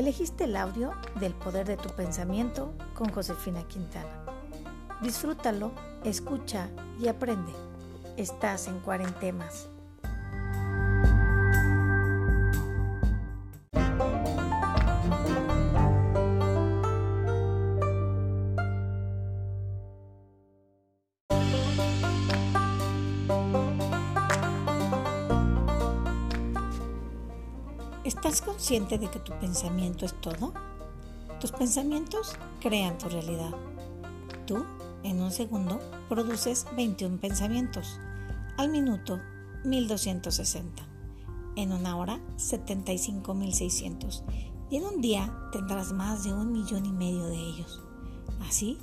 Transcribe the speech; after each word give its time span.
Elegiste 0.00 0.44
el 0.44 0.56
audio 0.56 0.94
del 1.16 1.34
poder 1.34 1.66
de 1.66 1.76
tu 1.76 1.90
pensamiento 1.90 2.72
con 2.94 3.12
Josefina 3.12 3.68
Quintana. 3.68 4.24
Disfrútalo, 5.02 5.72
escucha 6.04 6.70
y 6.98 7.08
aprende. 7.08 7.52
Estás 8.16 8.66
en 8.66 8.80
cuarentemas. 8.80 9.68
¿Estás 28.22 28.42
consciente 28.42 28.98
de 28.98 29.08
que 29.08 29.18
tu 29.18 29.32
pensamiento 29.38 30.04
es 30.04 30.12
todo? 30.20 30.52
Tus 31.40 31.52
pensamientos 31.52 32.34
crean 32.60 32.98
tu 32.98 33.08
realidad. 33.08 33.50
Tú, 34.46 34.62
en 35.02 35.22
un 35.22 35.30
segundo, 35.30 35.80
produces 36.06 36.66
21 36.76 37.16
pensamientos. 37.16 37.98
Al 38.58 38.68
minuto, 38.68 39.18
1260. 39.64 40.86
En 41.56 41.72
una 41.72 41.96
hora, 41.96 42.20
75.600. 42.36 44.22
Y 44.68 44.76
en 44.76 44.84
un 44.84 45.00
día 45.00 45.34
tendrás 45.50 45.94
más 45.94 46.22
de 46.22 46.34
un 46.34 46.52
millón 46.52 46.84
y 46.84 46.92
medio 46.92 47.24
de 47.24 47.38
ellos. 47.38 47.80
Así 48.42 48.76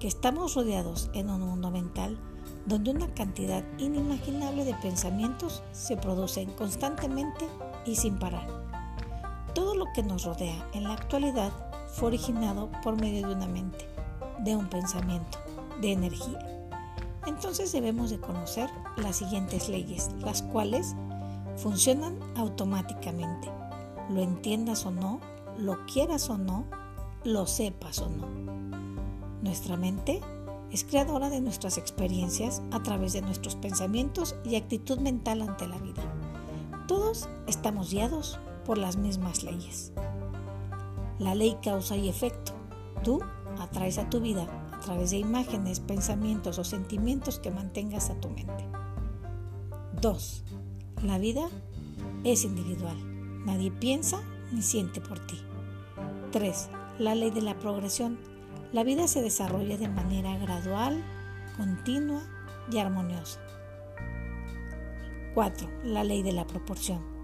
que 0.00 0.08
estamos 0.08 0.54
rodeados 0.54 1.10
en 1.12 1.28
un 1.28 1.42
mundo 1.42 1.70
mental 1.70 2.18
donde 2.64 2.92
una 2.92 3.12
cantidad 3.12 3.62
inimaginable 3.76 4.64
de 4.64 4.72
pensamientos 4.76 5.62
se 5.72 5.98
producen 5.98 6.50
constantemente 6.52 7.46
y 7.84 7.94
sin 7.94 8.18
parar. 8.18 8.57
Todo 9.58 9.74
lo 9.74 9.92
que 9.92 10.04
nos 10.04 10.22
rodea 10.22 10.70
en 10.72 10.84
la 10.84 10.92
actualidad 10.92 11.50
fue 11.88 12.10
originado 12.10 12.70
por 12.84 12.94
medio 12.94 13.26
de 13.26 13.34
una 13.34 13.48
mente, 13.48 13.88
de 14.38 14.54
un 14.54 14.68
pensamiento, 14.68 15.36
de 15.80 15.90
energía. 15.90 16.70
Entonces 17.26 17.72
debemos 17.72 18.10
de 18.10 18.20
conocer 18.20 18.70
las 18.98 19.16
siguientes 19.16 19.68
leyes, 19.68 20.12
las 20.20 20.42
cuales 20.42 20.94
funcionan 21.56 22.20
automáticamente. 22.36 23.50
Lo 24.08 24.22
entiendas 24.22 24.86
o 24.86 24.92
no, 24.92 25.18
lo 25.58 25.84
quieras 25.86 26.30
o 26.30 26.38
no, 26.38 26.64
lo 27.24 27.44
sepas 27.48 27.98
o 27.98 28.08
no. 28.08 28.28
Nuestra 29.42 29.76
mente 29.76 30.20
es 30.70 30.84
creadora 30.84 31.30
de 31.30 31.40
nuestras 31.40 31.78
experiencias 31.78 32.62
a 32.70 32.80
través 32.84 33.12
de 33.12 33.22
nuestros 33.22 33.56
pensamientos 33.56 34.36
y 34.44 34.54
actitud 34.54 35.00
mental 35.00 35.42
ante 35.42 35.66
la 35.66 35.78
vida. 35.78 36.04
Todos 36.86 37.28
estamos 37.48 37.90
guiados 37.90 38.38
por 38.68 38.76
las 38.76 38.98
mismas 38.98 39.44
leyes. 39.44 39.94
La 41.18 41.34
ley 41.34 41.56
causa 41.62 41.96
y 41.96 42.10
efecto. 42.10 42.52
Tú 43.02 43.18
atraes 43.58 43.96
a 43.96 44.10
tu 44.10 44.20
vida 44.20 44.46
a 44.74 44.80
través 44.80 45.10
de 45.10 45.16
imágenes, 45.16 45.80
pensamientos 45.80 46.58
o 46.58 46.64
sentimientos 46.64 47.38
que 47.38 47.50
mantengas 47.50 48.10
a 48.10 48.20
tu 48.20 48.28
mente. 48.28 48.66
2. 50.02 50.44
La 51.02 51.16
vida 51.16 51.48
es 52.24 52.44
individual. 52.44 52.98
Nadie 53.46 53.70
piensa 53.70 54.20
ni 54.52 54.60
siente 54.60 55.00
por 55.00 55.18
ti. 55.26 55.40
3. 56.32 56.68
La 56.98 57.14
ley 57.14 57.30
de 57.30 57.40
la 57.40 57.58
progresión. 57.58 58.18
La 58.74 58.84
vida 58.84 59.08
se 59.08 59.22
desarrolla 59.22 59.78
de 59.78 59.88
manera 59.88 60.36
gradual, 60.36 61.02
continua 61.56 62.20
y 62.70 62.76
armoniosa. 62.76 63.40
4. 65.32 65.70
La 65.84 66.04
ley 66.04 66.22
de 66.22 66.32
la 66.32 66.46
proporción. 66.46 67.17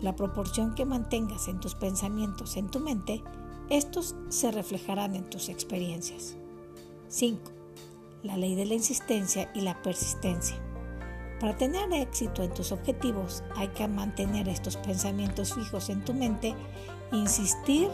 La 0.00 0.14
proporción 0.14 0.74
que 0.74 0.84
mantengas 0.84 1.48
en 1.48 1.58
tus 1.58 1.74
pensamientos 1.74 2.56
en 2.56 2.68
tu 2.68 2.80
mente, 2.80 3.22
estos 3.70 4.14
se 4.28 4.50
reflejarán 4.50 5.16
en 5.16 5.28
tus 5.30 5.48
experiencias. 5.48 6.36
5. 7.08 7.50
La 8.22 8.36
ley 8.36 8.54
de 8.54 8.66
la 8.66 8.74
insistencia 8.74 9.50
y 9.54 9.62
la 9.62 9.80
persistencia. 9.82 10.56
Para 11.40 11.56
tener 11.56 11.92
éxito 11.92 12.42
en 12.42 12.52
tus 12.52 12.72
objetivos 12.72 13.42
hay 13.56 13.68
que 13.68 13.88
mantener 13.88 14.48
estos 14.48 14.76
pensamientos 14.76 15.54
fijos 15.54 15.90
en 15.90 16.04
tu 16.04 16.14
mente, 16.14 16.54
insistir, 17.12 17.88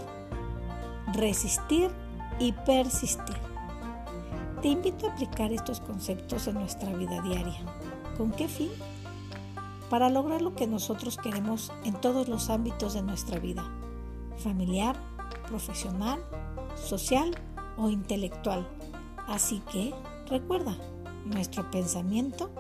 resistir 1.15 1.91
y 2.39 2.53
persistir. 2.53 3.37
Te 4.61 4.69
invito 4.69 5.09
a 5.09 5.13
aplicar 5.13 5.53
estos 5.53 5.81
conceptos 5.81 6.47
en 6.47 6.55
nuestra 6.55 6.93
vida 6.93 7.21
diaria. 7.23 7.59
¿Con 8.17 8.31
qué 8.31 8.47
fin? 8.47 8.71
Para 9.93 10.09
lograr 10.09 10.41
lo 10.41 10.55
que 10.55 10.67
nosotros 10.67 11.19
queremos 11.19 11.71
en 11.85 11.93
todos 12.01 12.27
los 12.27 12.49
ámbitos 12.49 12.95
de 12.95 13.03
nuestra 13.03 13.39
vida, 13.39 13.63
familiar, 14.39 14.97
profesional, 15.47 16.19
social 16.77 17.31
o 17.77 17.91
intelectual. 17.91 18.67
Así 19.29 19.61
que 19.71 19.93
recuerda, 20.31 20.75
nuestro 21.27 21.71
pensamiento 21.71 22.51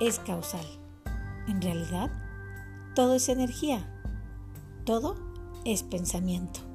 es 0.00 0.18
causal. 0.18 0.66
En 1.46 1.62
realidad, 1.62 2.10
todo 2.96 3.14
es 3.14 3.28
energía, 3.28 3.88
todo 4.84 5.14
es 5.64 5.84
pensamiento. 5.84 6.65